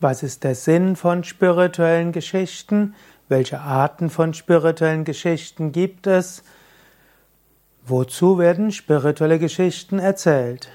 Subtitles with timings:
[0.00, 2.94] Was ist der Sinn von spirituellen Geschichten?
[3.28, 6.42] Welche Arten von spirituellen Geschichten gibt es?
[7.86, 10.68] Wozu werden spirituelle Geschichten erzählt?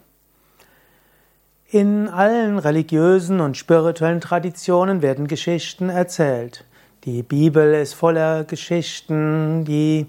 [1.70, 6.66] In allen religiösen und spirituellen Traditionen werden Geschichten erzählt.
[7.04, 10.06] Die Bibel ist voller Geschichten, die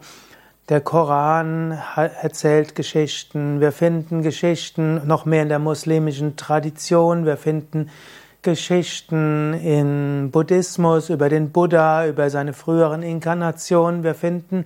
[0.69, 7.89] der Koran erzählt Geschichten, wir finden Geschichten noch mehr in der muslimischen Tradition, wir finden
[8.41, 14.65] Geschichten im Buddhismus über den Buddha, über seine früheren Inkarnationen, wir finden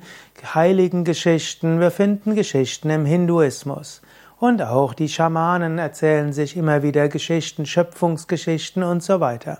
[0.53, 4.01] heiligen Geschichten, wir finden Geschichten im Hinduismus.
[4.37, 9.59] Und auch die Schamanen erzählen sich immer wieder Geschichten, Schöpfungsgeschichten und so weiter.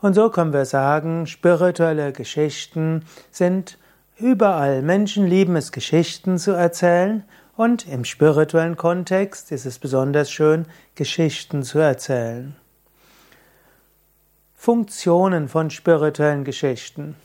[0.00, 3.78] Und so können wir sagen, spirituelle Geschichten sind
[4.20, 7.24] Überall Menschen lieben es, Geschichten zu erzählen
[7.56, 12.54] und im spirituellen Kontext ist es besonders schön, Geschichten zu erzählen.
[14.54, 17.16] Funktionen von spirituellen Geschichten.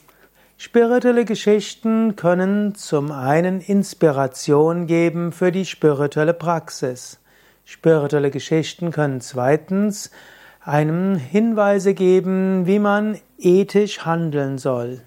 [0.56, 7.20] Spirituelle Geschichten können zum einen Inspiration geben für die spirituelle Praxis.
[7.66, 10.12] Spirituelle Geschichten können zweitens
[10.62, 15.02] einem Hinweise geben, wie man ethisch handeln soll.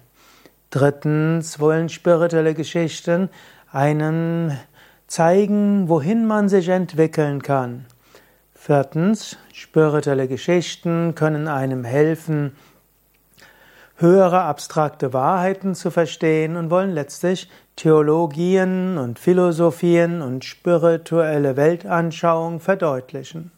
[0.71, 3.29] Drittens wollen spirituelle Geschichten
[3.71, 4.57] einen
[5.07, 7.85] zeigen, wohin man sich entwickeln kann.
[8.53, 12.55] Viertens, spirituelle Geschichten können einem helfen,
[13.95, 23.51] höhere abstrakte Wahrheiten zu verstehen und wollen letztlich Theologien und Philosophien und spirituelle Weltanschauung verdeutlichen.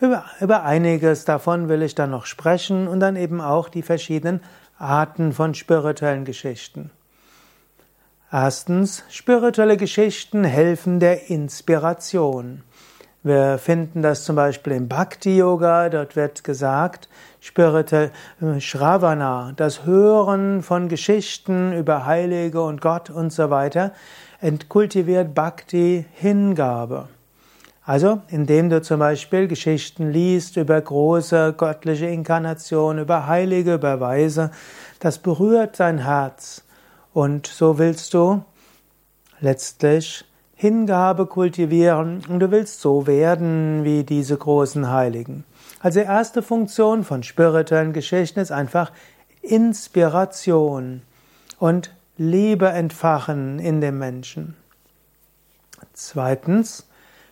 [0.00, 4.40] Über, über einiges davon will ich dann noch sprechen und dann eben auch die verschiedenen
[4.78, 6.90] Arten von spirituellen Geschichten.
[8.30, 12.62] Erstens, spirituelle Geschichten helfen der Inspiration.
[13.22, 17.08] Wir finden das zum Beispiel im Bhakti-Yoga, dort wird gesagt,
[17.40, 23.92] spirituell äh, Shravana, das Hören von Geschichten über Heilige und Gott und so weiter,
[24.40, 27.08] entkultiviert Bhakti Hingabe.
[27.86, 34.50] Also, indem du zum Beispiel Geschichten liest über große göttliche Inkarnationen, über Heilige, über Weise,
[34.98, 36.64] das berührt dein Herz.
[37.14, 38.42] Und so willst du
[39.38, 40.24] letztlich
[40.56, 45.44] Hingabe kultivieren und du willst so werden wie diese großen Heiligen.
[45.80, 48.90] Also die erste Funktion von spirituellen Geschichten ist einfach
[49.42, 51.02] Inspiration
[51.60, 54.56] und Liebe entfachen in dem Menschen.
[55.92, 56.85] Zweitens,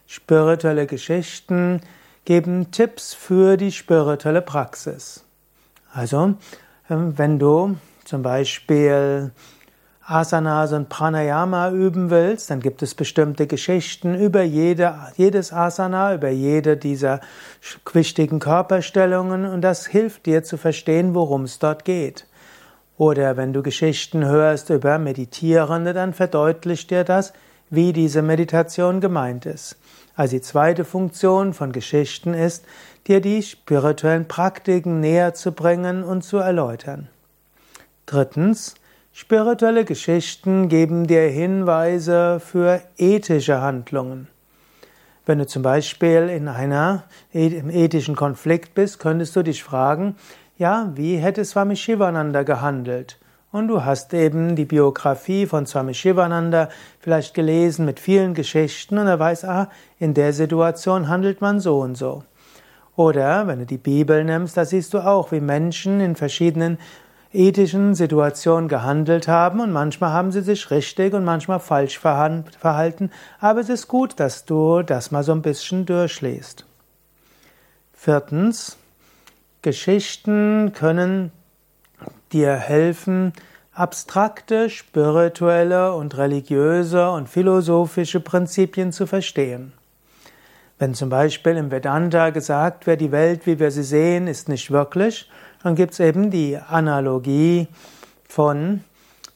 [0.07, 1.81] Spirituelle Geschichten
[2.25, 5.25] geben Tipps für die spirituelle Praxis.
[5.93, 6.35] Also,
[6.91, 9.33] ähm, wenn du zum Beispiel
[10.07, 16.29] Asanas und Pranayama üben willst, dann gibt es bestimmte Geschichten über jede, jedes Asana, über
[16.29, 17.21] jede dieser
[17.91, 22.27] wichtigen Körperstellungen und das hilft dir zu verstehen, worum es dort geht.
[22.99, 27.33] Oder wenn du Geschichten hörst über Meditierende, dann verdeutlicht dir das,
[27.71, 29.77] wie diese Meditation gemeint ist.
[30.17, 32.65] Also die zweite Funktion von Geschichten ist,
[33.07, 37.09] dir die spirituellen Praktiken näher zu bringen und zu erläutern.
[38.07, 38.75] Drittens,
[39.13, 44.29] spirituelle Geschichten geben dir Hinweise für ethische Handlungen.
[45.27, 50.17] Wenn du zum Beispiel in einer im ethischen Konflikt bist, könntest du dich fragen,
[50.59, 53.19] ja, wie hätte Swami Shivananda gehandelt?
[53.55, 59.07] Und du hast eben die Biografie von Swami Shivananda vielleicht gelesen mit vielen Geschichten und
[59.07, 59.71] er weiß, ah,
[60.01, 62.25] in der Situation handelt man so und so.
[62.97, 66.79] Oder wenn du die Bibel nimmst, da siehst du auch, wie Menschen in verschiedenen
[67.33, 73.61] ethischen Situationen gehandelt haben und manchmal haben sie sich richtig und manchmal falsch verhalten, aber
[73.61, 76.67] es ist gut, dass du das mal so ein bisschen durchliest.
[77.93, 78.79] Viertens,
[79.62, 81.31] Geschichten können
[82.35, 83.33] dir helfen,
[83.73, 89.73] abstrakte, spirituelle und religiöse und philosophische Prinzipien zu verstehen.
[90.79, 94.71] Wenn zum Beispiel im Vedanta gesagt wird, die Welt, wie wir sie sehen, ist nicht
[94.71, 95.31] wirklich,
[95.63, 97.69] dann gibt es eben die Analogie
[98.29, 98.83] von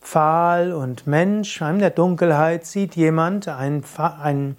[0.00, 1.60] Pfahl und Mensch.
[1.60, 4.56] In der Dunkelheit sieht jemand einen, einen,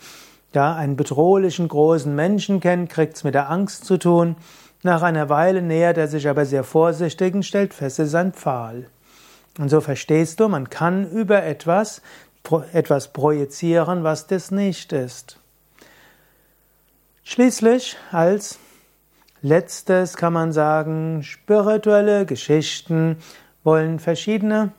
[0.53, 4.35] ja, einen bedrohlichen großen Menschen kennen, kriegt es mit der Angst zu tun.
[4.83, 8.33] Nach einer Weile nähert er sich aber sehr vorsichtig und stellt fest, es ist ein
[8.33, 8.87] Pfahl.
[9.57, 12.01] Und so verstehst du, man kann über etwas
[12.73, 15.39] etwas projizieren, was das nicht ist.
[17.23, 18.57] Schließlich als
[19.41, 23.17] letztes kann man sagen, spirituelle Geschichten
[23.63, 24.71] wollen verschiedene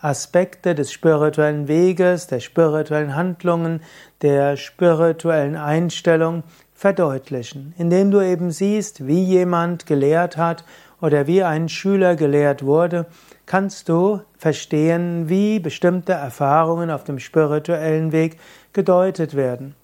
[0.00, 3.80] Aspekte des spirituellen Weges, der spirituellen Handlungen,
[4.22, 6.42] der spirituellen Einstellung
[6.84, 10.66] verdeutlichen, indem du eben siehst, wie jemand gelehrt hat
[11.00, 13.06] oder wie ein Schüler gelehrt wurde,
[13.46, 18.36] kannst du verstehen, wie bestimmte Erfahrungen auf dem spirituellen Weg
[18.74, 19.74] gedeutet werden.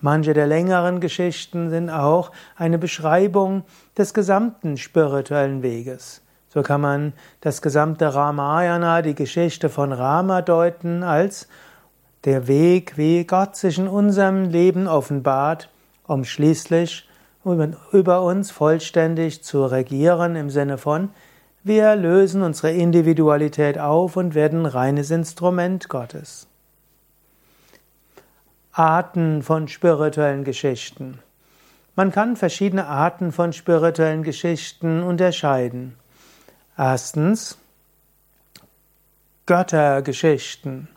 [0.00, 3.62] Manche der längeren Geschichten sind auch eine Beschreibung
[3.96, 6.22] des gesamten spirituellen Weges.
[6.48, 11.46] So kann man das gesamte Ramayana, die Geschichte von Rama deuten als
[12.24, 15.70] der Weg, wie Gott sich in unserem Leben offenbart,
[16.08, 17.08] um schließlich
[17.92, 21.10] über uns vollständig zu regieren im Sinne von
[21.68, 26.46] wir lösen unsere Individualität auf und werden reines Instrument Gottes.
[28.72, 31.18] Arten von spirituellen Geschichten.
[31.94, 35.96] Man kann verschiedene Arten von spirituellen Geschichten unterscheiden.
[36.76, 37.58] Erstens
[39.46, 40.88] Göttergeschichten.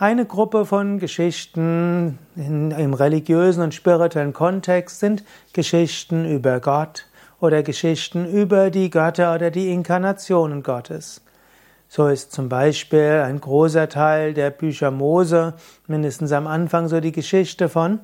[0.00, 7.04] Eine Gruppe von Geschichten in, im religiösen und spirituellen Kontext sind Geschichten über Gott,
[7.38, 11.20] oder Geschichten über die Götter oder die Inkarnationen Gottes.
[11.86, 15.52] So ist zum Beispiel ein großer Teil der Bücher Mose,
[15.86, 18.00] mindestens am Anfang, so die Geschichte von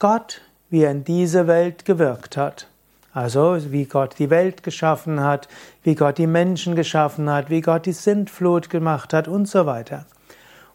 [0.00, 2.66] Gott, wie er in diese Welt gewirkt hat.
[3.12, 5.46] Also wie Gott die Welt geschaffen hat,
[5.84, 10.06] wie Gott die Menschen geschaffen hat, wie Gott die Sintflut gemacht hat und so weiter.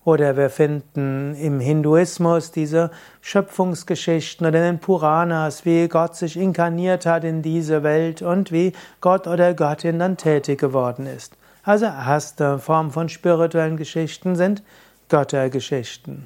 [0.04, 2.90] Oder wir finden im Hinduismus diese
[3.22, 8.74] Schöpfungsgeschichten oder in den Puranas, wie Gott sich inkarniert hat in diese Welt und wie
[9.00, 11.38] Gott oder Göttin dann tätig geworden ist.
[11.64, 14.64] Also erste Form von spirituellen Geschichten sind
[15.10, 16.26] Göttergeschichten.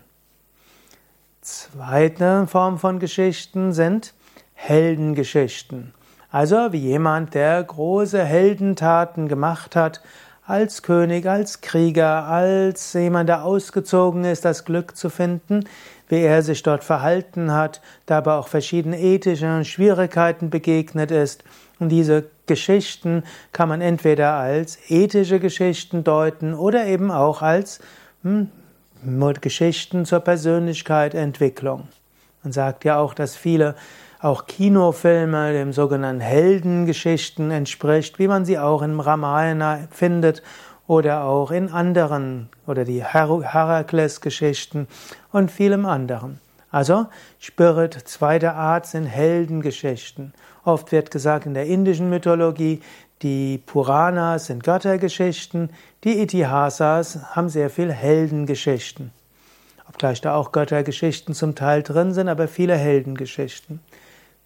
[1.41, 4.13] Zweite Form von Geschichten sind
[4.53, 5.93] Heldengeschichten.
[6.31, 10.01] Also wie jemand, der große Heldentaten gemacht hat,
[10.47, 15.65] als König, als Krieger, als jemand, der ausgezogen ist, das Glück zu finden,
[16.07, 21.43] wie er sich dort verhalten hat, dabei auch verschiedene ethische Schwierigkeiten begegnet ist.
[21.79, 27.79] Und diese Geschichten kann man entweder als ethische Geschichten deuten oder eben auch als
[28.23, 28.49] hm,
[29.41, 31.87] Geschichten zur Persönlichkeitsentwicklung.
[32.45, 33.75] Man sagt ja auch, dass viele
[34.21, 40.43] auch Kinofilme dem sogenannten Heldengeschichten entspricht, wie man sie auch im Ramayana findet
[40.87, 44.87] oder auch in anderen oder die Herakles-Geschichten
[45.31, 46.39] und vielem anderen.
[46.69, 47.07] Also
[47.39, 50.33] Spirit zweiter Art sind Heldengeschichten.
[50.63, 52.81] Oft wird gesagt in der indischen Mythologie,
[53.23, 55.71] die Puranas sind Göttergeschichten,
[56.03, 59.11] die Itihasas haben sehr viel Heldengeschichten.
[59.95, 63.79] Obgleich da auch Göttergeschichten zum Teil drin sind, aber viele Heldengeschichten.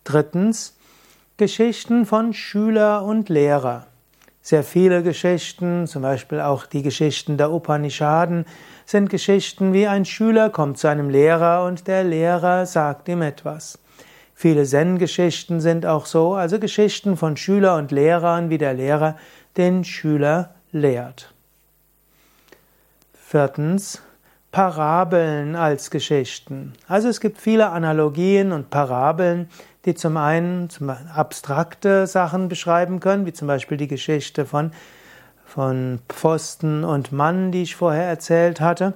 [0.04, 0.78] Drittens
[1.38, 3.88] Geschichten von Schüler und Lehrer.
[4.44, 8.46] Sehr viele Geschichten, zum Beispiel auch die Geschichten der Upanishaden,
[8.86, 13.80] sind Geschichten wie ein Schüler kommt zu einem Lehrer und der Lehrer sagt ihm etwas.
[14.36, 19.18] Viele Zen-Geschichten sind auch so, also Geschichten von Schüler und Lehrern, wie der Lehrer
[19.58, 21.34] den Schüler lehrt.
[23.14, 24.04] Viertens
[24.52, 26.74] Parabeln als Geschichten.
[26.88, 29.50] Also es gibt viele Analogien und Parabeln,
[29.86, 30.70] die zum einen
[31.14, 34.72] abstrakte Sachen beschreiben können, wie zum Beispiel die Geschichte von,
[35.46, 38.96] von Pfosten und Mann, die ich vorher erzählt hatte.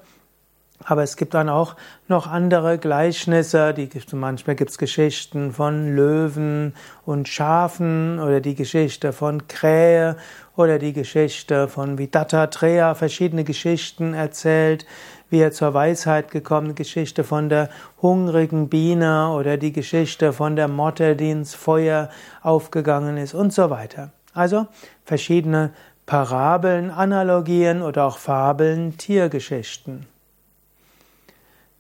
[0.86, 1.76] Aber es gibt dann auch
[2.08, 6.74] noch andere Gleichnisse, die, manchmal gibt es Geschichten von Löwen
[7.06, 10.18] und Schafen oder die Geschichte von Krähe
[10.56, 14.86] oder die Geschichte von wie Dattatreya verschiedene Geschichten erzählt,
[15.30, 17.70] wie er zur Weisheit gekommen, Geschichte von der
[18.02, 22.10] hungrigen Biene oder die Geschichte von der Motte, die ins Feuer
[22.44, 24.12] aufgegangen ist und so weiter.
[24.34, 24.68] Also
[25.06, 25.72] verschiedene
[26.06, 30.13] Parabeln, Analogien oder auch Fabeln, Tiergeschichten.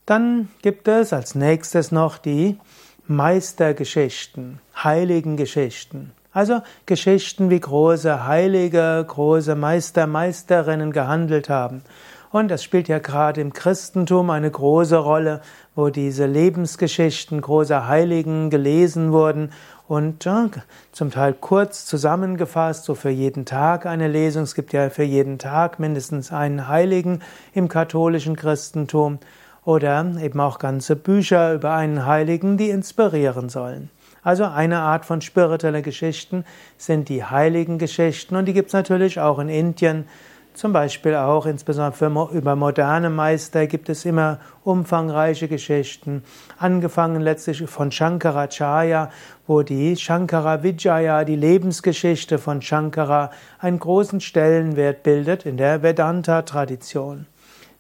[0.06, 2.60] Dann gibt es als nächstes noch die
[3.08, 6.12] Meistergeschichten, Heiligengeschichten.
[6.34, 11.84] Also Geschichten, wie große Heilige, große Meister, Meisterinnen gehandelt haben.
[12.32, 15.42] Und das spielt ja gerade im Christentum eine große Rolle,
[15.76, 19.52] wo diese Lebensgeschichten großer Heiligen gelesen wurden
[19.88, 20.50] und ja,
[20.92, 24.44] zum Teil kurz zusammengefasst, so für jeden Tag eine Lesung.
[24.44, 27.22] Es gibt ja für jeden Tag mindestens einen Heiligen
[27.54, 29.20] im katholischen Christentum
[29.66, 33.90] oder eben auch ganze Bücher über einen Heiligen, die inspirieren sollen.
[34.24, 36.46] Also eine Art von spiritueller Geschichten
[36.78, 40.06] sind die heiligen Geschichten und die gibt es natürlich auch in Indien.
[40.54, 46.24] Zum Beispiel auch, insbesondere für, über moderne Meister, gibt es immer umfangreiche Geschichten.
[46.60, 49.10] Angefangen letztlich von Shankaracharya,
[49.48, 57.26] wo die Shankara Vijaya, die Lebensgeschichte von Shankara, einen großen Stellenwert bildet in der Vedanta-Tradition.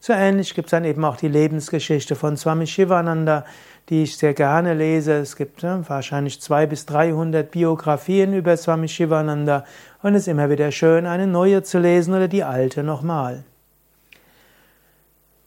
[0.05, 3.45] So ähnlich gibt es dann eben auch die Lebensgeschichte von Swami Shivananda,
[3.87, 5.13] die ich sehr gerne lese.
[5.13, 9.63] Es gibt ja, wahrscheinlich zwei bis dreihundert Biografien über Swami Shivananda
[10.01, 13.45] und es ist immer wieder schön, eine neue zu lesen oder die alte nochmal.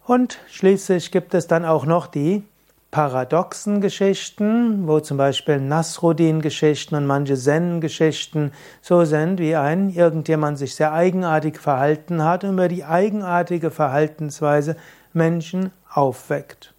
[0.06, 2.42] Und schließlich gibt es dann auch noch die
[2.96, 10.74] paradoxen Geschichten, wo zum Beispiel Nasruddin-Geschichten und manche Zen-Geschichten so sind, wie ein irgendjemand sich
[10.74, 14.76] sehr eigenartig verhalten hat und über die eigenartige Verhaltensweise
[15.12, 16.72] Menschen aufweckt.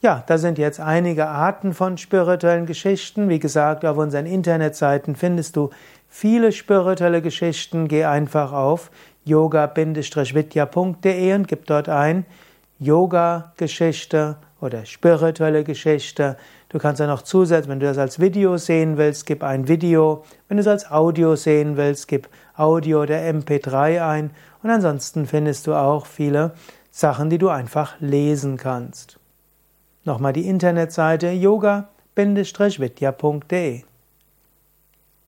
[0.00, 3.28] Ja, da sind jetzt einige Arten von spirituellen Geschichten.
[3.28, 5.68] Wie gesagt, auf unseren Internetseiten findest du
[6.08, 7.88] viele spirituelle Geschichten.
[7.88, 8.90] Geh einfach auf
[9.26, 12.24] yoga-vidya.de und gib dort ein
[12.84, 16.36] Yoga-Geschichte oder spirituelle Geschichte.
[16.68, 20.24] Du kannst ja noch zusätzlich, wenn du das als Video sehen willst, gib ein Video.
[20.48, 24.30] Wenn du es als Audio sehen willst, gib Audio oder MP3 ein.
[24.62, 26.52] Und ansonsten findest du auch viele
[26.90, 29.18] Sachen, die du einfach lesen kannst.
[30.04, 31.84] Nochmal die Internetseite yoga-vidya.de